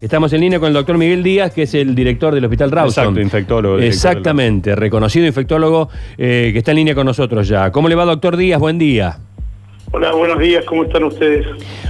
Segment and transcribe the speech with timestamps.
[0.00, 3.02] Estamos en línea con el doctor Miguel Díaz, que es el director del Hospital Rawson.
[3.06, 3.78] Exacto, infectólogo.
[3.80, 7.72] Exactamente, reconocido infectólogo eh, que está en línea con nosotros ya.
[7.72, 8.60] ¿Cómo le va, doctor Díaz?
[8.60, 9.18] Buen día.
[9.90, 11.48] Hola, buenos días, ¿cómo están ustedes?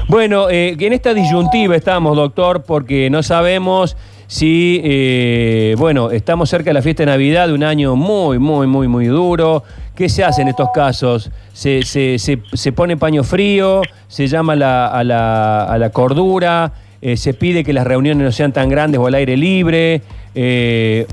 [0.08, 3.94] Bueno, eh, en esta disyuntiva estamos, doctor, porque no sabemos
[4.26, 8.66] si, eh, bueno, estamos cerca de la fiesta de Navidad, de un año muy, muy,
[8.66, 9.64] muy, muy duro.
[9.94, 11.30] ¿Qué se hace en estos casos?
[11.52, 13.82] ¿Se, se, se- se pone paño frío?
[14.06, 16.72] ¿Se llama a la, a la, a la cordura?
[17.00, 20.02] Eh, ¿Se pide que las reuniones no sean tan grandes o al aire libre?
[20.34, 21.06] Eh,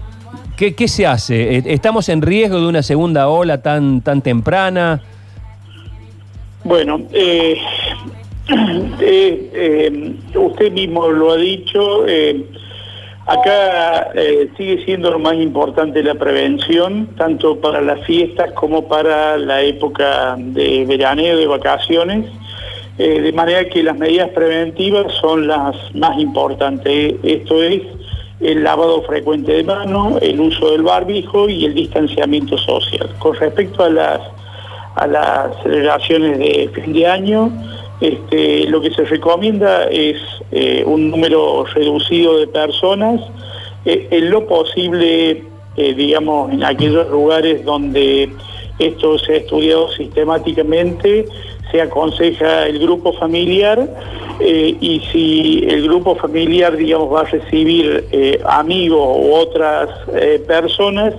[0.57, 1.57] ¿qué, qué se hace?
[1.57, 5.01] Eh, ¿Estamos en riesgo de una segunda ola tan, tan temprana?
[6.63, 7.57] Bueno, eh,
[8.99, 12.05] eh, usted mismo lo ha dicho,
[13.27, 14.11] acá
[14.57, 20.35] sigue siendo lo más importante la prevención, tanto para las fiestas como para la época
[20.37, 22.25] de veraneo, de vacaciones,
[22.97, 27.15] eh, de manera que las medidas preventivas son las más importantes.
[27.23, 27.81] Esto es
[28.39, 33.09] el lavado frecuente de manos, el uso del barbijo y el distanciamiento social.
[33.19, 34.21] Con respecto a las
[34.95, 37.51] a las celebraciones de fin de año,
[37.99, 40.15] este, lo que se recomienda es
[40.53, 43.19] eh, un número reducido de personas,
[43.83, 45.43] eh, en lo posible,
[45.75, 48.29] digamos, en aquellos lugares donde
[48.79, 51.25] esto se ha estudiado sistemáticamente,
[51.71, 53.87] se aconseja el grupo familiar
[54.39, 60.43] eh, y si el grupo familiar, digamos, va a recibir eh, amigos u otras eh,
[60.45, 61.13] personas,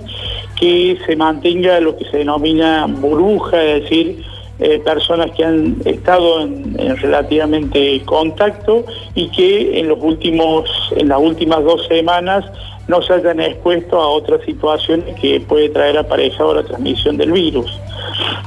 [0.55, 4.23] que se mantenga lo que se denomina burbuja, es decir,
[4.59, 11.09] eh, personas que han estado en, en relativamente contacto y que en los últimos, en
[11.09, 12.43] las últimas dos semanas
[12.87, 17.79] no se hayan expuesto a otras situaciones que puede traer aparejado la transmisión del virus.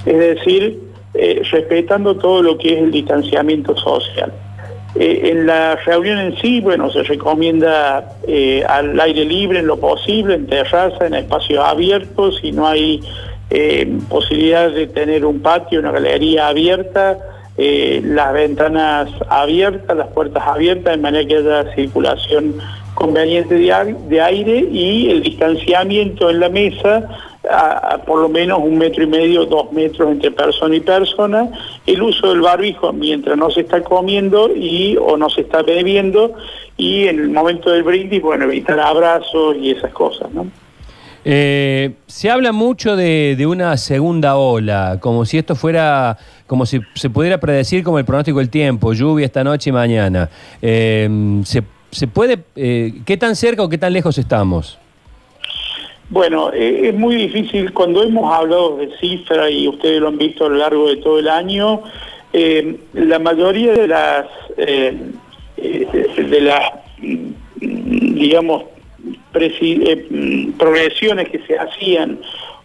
[0.04, 0.80] Es decir,
[1.14, 4.32] eh, respetando todo lo que es el distanciamiento social.
[4.96, 8.16] Eh, en la reunión en sí, bueno, se recomienda
[8.66, 13.00] al aire libre en lo posible, en terraza, en espacios abiertos, si no hay
[13.50, 17.18] eh, posibilidad de tener un patio, una galería abierta,
[17.58, 22.54] eh, las ventanas abiertas, las puertas abiertas, de manera que haya circulación
[22.94, 27.08] conveniente de, aire y el distanciamiento en la mesa
[27.50, 31.48] a por lo menos un metro y medio, dos metros entre persona y persona,
[31.86, 36.34] el uso del barbijo mientras no se está comiendo y o no se está bebiendo
[36.76, 40.46] y en el momento del brindis, bueno, evitar abrazos y esas cosas, ¿no?
[41.24, 46.16] Eh, se habla mucho de, una segunda ola, como si esto fuera,
[46.46, 50.30] como si se pudiera predecir como el pronóstico del tiempo, lluvia esta noche y mañana.
[50.62, 54.78] Eh, se, puede, eh, ¿Qué tan cerca o qué tan lejos estamos?
[56.08, 60.46] Bueno, eh, es muy difícil, cuando hemos hablado de cifras y ustedes lo han visto
[60.46, 61.82] a lo largo de todo el año,
[62.32, 64.26] eh, la mayoría de las,
[64.56, 68.64] de las, mm, digamos,
[69.34, 72.18] eh, mm, progresiones que se hacían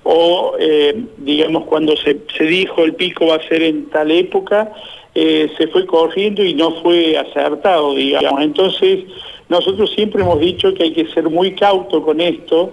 [0.04, 4.72] o, eh, digamos, cuando se, se dijo el pico va a ser en tal época,
[5.16, 8.42] eh, se fue corriendo y no fue acertado, digamos.
[8.42, 9.06] Entonces,
[9.50, 12.72] nosotros siempre hemos dicho que hay que ser muy cauto con esto.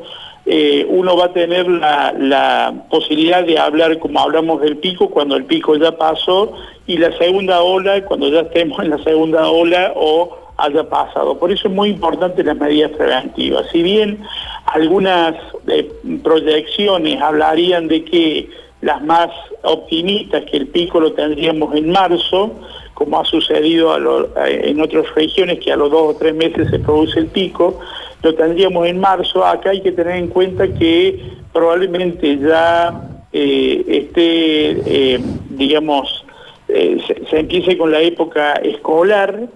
[0.89, 5.45] Uno va a tener la, la posibilidad de hablar como hablamos del pico cuando el
[5.45, 6.53] pico ya pasó
[6.87, 11.39] y la segunda ola cuando ya estemos en la segunda ola o haya pasado.
[11.39, 13.67] Por eso es muy importante las medidas preventivas.
[13.73, 14.23] Si bien
[14.67, 15.35] algunas
[15.69, 15.91] eh,
[16.23, 18.49] proyecciones hablarían de que
[18.81, 19.29] las más
[19.63, 22.53] optimistas, que el pico lo tendríamos en marzo,
[22.95, 26.79] como ha sucedido a- en otras regiones que a los dos o tres meses se
[26.79, 27.79] produce el pico,
[28.23, 29.45] lo tendríamos en marzo.
[29.45, 31.21] Acá hay que tener en cuenta que
[31.53, 35.21] probablemente ya eh, esté, eh,
[35.51, 36.25] digamos,
[36.69, 36.99] eh,
[37.31, 39.47] se empiece con la época escolar,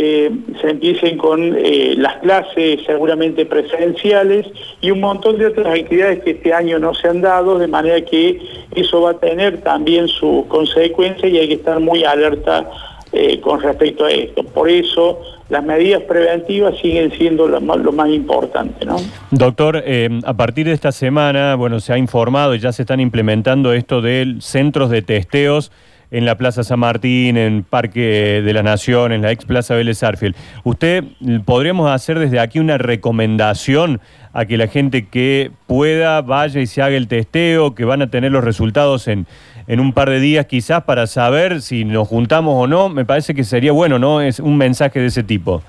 [0.00, 4.46] eh, se empiecen con eh, las clases seguramente presenciales
[4.80, 8.00] y un montón de otras actividades que este año no se han dado, de manera
[8.02, 8.40] que
[8.76, 12.70] eso va a tener también sus consecuencias y hay que estar muy alerta
[13.10, 14.44] eh, con respecto a esto.
[14.44, 18.98] Por eso las medidas preventivas siguen siendo lo más, importante, ¿no?
[19.32, 19.82] Doctor,
[20.24, 24.00] a partir de esta semana, bueno, se ha informado y ya se están implementando esto
[24.00, 25.72] de centros de testeos
[26.10, 30.02] en la Plaza San Martín, en Parque de la Nación, en la ex Plaza Vélez
[30.02, 30.34] Arfiel.
[30.64, 31.04] ¿Usted
[31.44, 34.00] podríamos hacer desde aquí una recomendación
[34.32, 38.10] a que la gente que pueda vaya y se haga el testeo, que van a
[38.10, 39.26] tener los resultados en,
[39.66, 42.88] en un par de días quizás para saber si nos juntamos o no?
[42.88, 44.20] Me parece que sería bueno, ¿no?
[44.20, 45.62] Es un mensaje de ese tipo.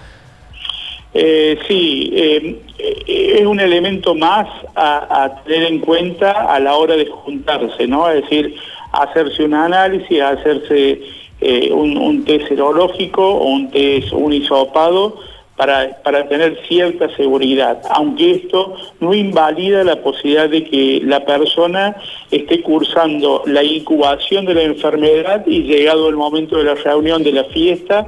[1.12, 6.75] Eh, sí, eh, eh, es un elemento más a, a tener en cuenta a la
[6.75, 8.07] hora de juntarse, ¿no?
[8.12, 8.56] Es decir,
[8.91, 11.01] hacerse un análisis, hacerse
[11.41, 15.19] eh, un, un test serológico o un test un hisopado
[15.59, 21.97] para, para tener cierta seguridad, aunque esto no invalida la posibilidad de que la persona
[22.31, 27.33] esté cursando la incubación de la enfermedad y llegado el momento de la reunión de
[27.33, 28.06] la fiesta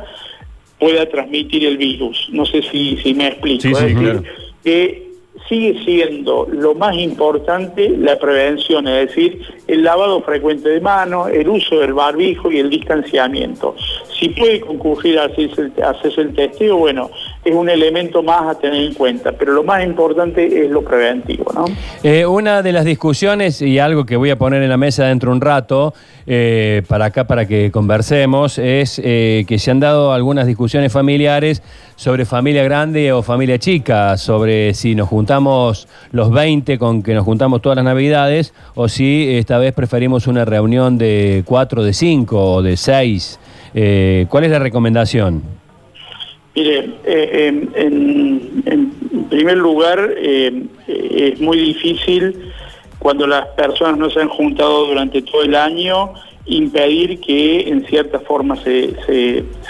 [0.79, 2.29] pueda transmitir el virus.
[2.31, 3.63] No sé si, si me explico.
[3.63, 4.23] Sí, sí, claro.
[4.63, 5.10] que
[5.51, 11.49] sigue siendo lo más importante la prevención, es decir, el lavado frecuente de manos, el
[11.49, 13.75] uso del barbijo y el distanciamiento.
[14.21, 17.09] Si puede concurrir a hacerse a hacerse el testeo, bueno,
[17.43, 21.51] es un elemento más a tener en cuenta, pero lo más importante es lo preventivo.
[21.55, 21.65] ¿no?
[22.03, 25.31] Eh, una de las discusiones y algo que voy a poner en la mesa dentro
[25.31, 25.95] de un rato,
[26.27, 31.63] eh, para acá para que conversemos, es eh, que se han dado algunas discusiones familiares
[31.95, 37.25] sobre familia grande o familia chica, sobre si nos juntamos los 20 con que nos
[37.25, 42.53] juntamos todas las navidades o si esta vez preferimos una reunión de 4, de 5
[42.53, 43.39] o de 6.
[43.73, 45.43] ¿Cuál es la recomendación?
[46.55, 48.91] Mire, eh, en, en,
[49.29, 52.51] primer lugar, eh, es muy difícil
[52.99, 56.13] cuando las personas no se han juntado durante todo el año
[56.45, 58.93] impedir que en cierta forma se,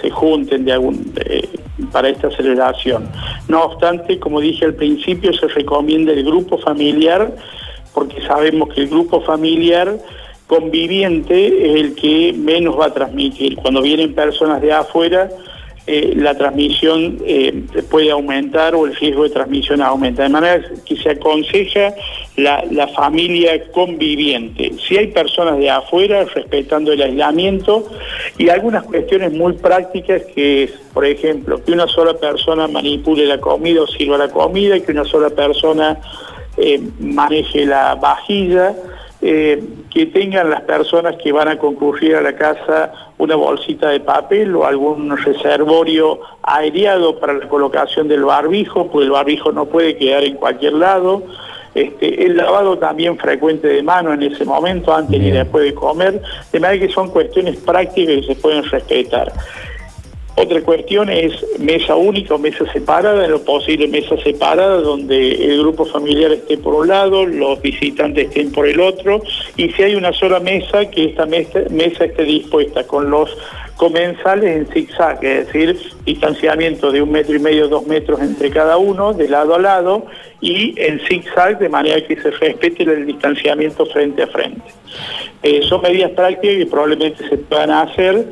[0.01, 1.47] se, junten eh,
[1.91, 3.07] para esta celebración.
[3.47, 7.35] No obstante, como dije al principio, se recomienda el grupo familiar
[7.93, 9.97] porque sabemos que el grupo familiar
[10.51, 13.55] conviviente es el que menos va a transmitir.
[13.55, 15.29] Cuando vienen personas de afuera,
[15.87, 20.23] eh, la transmisión eh, puede aumentar o el riesgo de transmisión aumenta.
[20.23, 21.93] De manera que se aconseja
[22.35, 24.73] la, familia conviviente.
[24.85, 27.87] Si hay personas de afuera, respetando el aislamiento
[28.37, 33.39] y algunas cuestiones muy prácticas que es, por ejemplo, que una sola persona manipule la
[33.39, 35.97] comida o sirva la comida, que una sola persona
[36.57, 38.75] eh, maneje la vajilla.
[39.93, 44.55] Que tengan las personas que van a concurrir a la casa una bolsita de papel
[44.55, 50.23] o algún reservorio aireado para la colocación del barbijo, pues el barbijo no puede quedar
[50.23, 51.23] en cualquier lado.
[51.75, 55.33] Este, el lavado también frecuente de mano en ese momento, antes Bien.
[55.33, 56.21] y después de comer,
[56.51, 59.31] de manera que son cuestiones prácticas que se pueden respetar.
[60.35, 65.59] Otra cuestión es mesa única o mesa separada, en lo posible mesa separada, donde el
[65.59, 69.21] grupo familiar esté por un lado, los visitantes estén por el otro,
[69.57, 71.59] y si hay una sola mesa, que esta mesa,
[72.05, 73.37] esté dispuesta con los
[73.75, 78.77] comensales en zigzag, es decir, distanciamiento de un metro y medio, dos metros entre cada
[78.77, 80.05] uno, de lado a lado,
[80.39, 84.61] y en zigzag, de manera que se respete el distanciamiento frente a frente.
[85.43, 88.25] Eh, son medidas prácticas que probablemente se puedan hacer,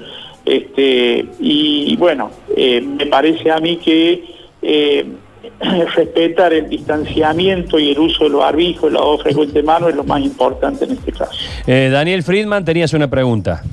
[0.49, 4.23] este, y bueno, eh, me parece a mí que
[4.61, 5.05] eh,
[5.95, 9.89] respetar el distanciamiento y el uso de los barbijos y la dos frecuente de mano
[9.89, 11.31] es lo más importante en este caso.
[11.67, 13.63] Eh, Daniel Friedman, tenías una pregunta.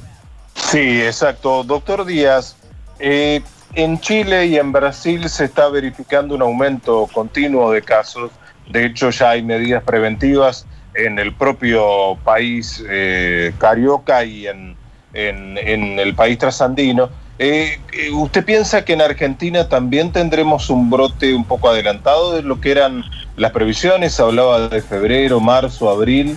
[0.55, 1.65] Sí, exacto.
[1.65, 2.57] Doctor Díaz,
[2.99, 3.41] eh,
[3.75, 8.31] en Chile y en Brasil se está verificando un aumento continuo de casos.
[8.71, 14.77] De hecho, ya hay medidas preventivas en el propio país eh, carioca y en
[15.17, 17.09] en, el país trasandino.
[17.39, 17.79] Eh,
[18.13, 22.71] ¿Usted piensa que en Argentina también tendremos un brote un poco adelantado de lo que
[22.71, 23.05] eran
[23.37, 24.19] las previsiones?
[24.21, 26.37] Hablaba de febrero, marzo, abril.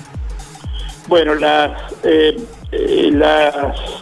[1.09, 1.71] Bueno, las,
[2.03, 2.37] eh,
[2.71, 3.55] eh, las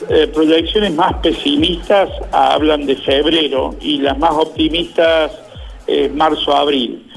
[0.10, 5.32] eh, proyecciones más pesimistas hablan de febrero y las más optimistas
[6.12, 7.10] marzo, abril.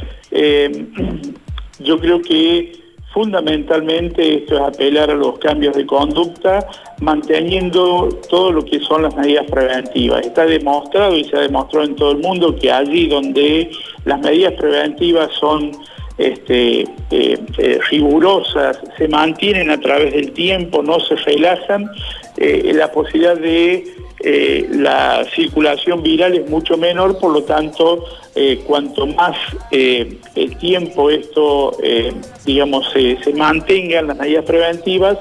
[1.81, 2.80] yo creo que
[3.13, 6.65] Fundamentalmente esto es apelar a los cambios de conducta,
[7.01, 10.25] manteniendo todo lo que son las medidas preventivas.
[10.25, 13.71] Está demostrado y se ha demostrado en todo el mundo que allí donde
[14.05, 15.73] las medidas preventivas son
[16.19, 21.91] este, eh, eh, rigurosas, se mantienen a través del tiempo, no se relajan,
[22.37, 23.85] eh, la posibilidad de
[24.23, 29.37] eh, la circulación viral es mucho menor, por lo tanto, eh, cuanto más
[29.71, 32.13] eh, el tiempo esto, eh,
[32.45, 35.19] digamos, se, mantenga en las medidas preventivas,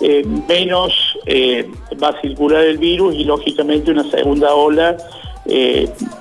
[0.00, 0.92] eh, menos
[2.02, 4.96] va a circular el virus y lógicamente una segunda ola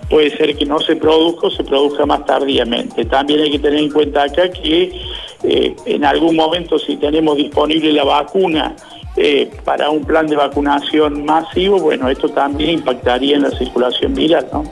[0.09, 3.05] puede ser que no se produzca o se produzca más tardíamente.
[3.05, 5.01] También hay que tener en cuenta acá que
[5.43, 8.75] en algún momento si tenemos disponible la vacuna,
[9.17, 14.47] eh, para un plan de vacunación masivo, bueno, esto también impactaría en la circulación viral,
[14.51, 14.63] ¿no?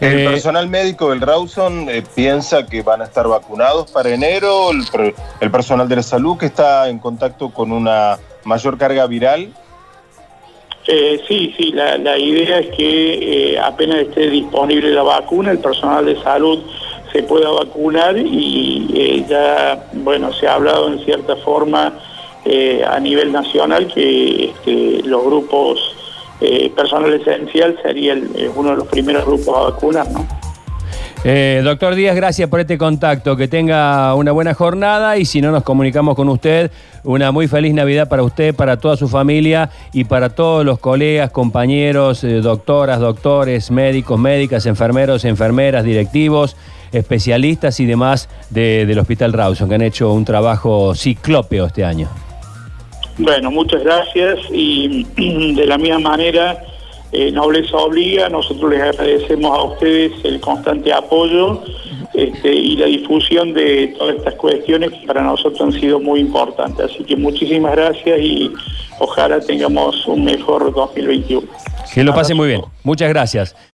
[0.00, 5.14] El personal médico del Rawson eh, piensa que van a estar vacunados para enero, el,
[5.40, 9.52] el, personal de la salud que está en contacto con una mayor carga viral.
[10.86, 15.58] Eh, sí, sí, la, la, idea es que eh, apenas esté disponible la vacuna, el
[15.58, 16.58] personal de salud
[17.12, 21.92] se pueda vacunar y eh, ya, bueno, se ha hablado en cierta forma
[22.44, 24.52] eh, a nivel nacional que
[25.04, 25.78] los grupos
[26.40, 30.26] eh, personal esencial sería eh, uno de los primeros grupos a vacunar, ¿no?
[31.22, 33.36] Eh, doctor Díaz, gracias por este contacto.
[33.36, 36.70] Que tenga una buena jornada y si no nos comunicamos con usted,
[37.04, 41.30] una muy feliz Navidad para usted, para toda su familia y para todos los colegas,
[41.30, 46.56] compañeros, doctoras, doctores, médicos, médicas, enfermeros, enfermeras, directivos,
[46.90, 52.08] especialistas y demás de- del Hospital Rawson, que han hecho un trabajo ciclópeo este año.
[53.22, 55.04] Bueno, muchas gracias y
[55.54, 56.64] de la misma manera,
[57.12, 61.62] eh, Nobleza Obliga, nosotros les agradecemos a ustedes el constante apoyo
[62.14, 66.90] este, y la difusión de todas estas cuestiones que para nosotros han sido muy importantes.
[66.90, 68.50] Así que muchísimas gracias y
[68.98, 71.46] ojalá tengamos un mejor 2021.
[71.92, 72.62] Que lo pase muy bien.
[72.84, 73.54] Muchas gracias.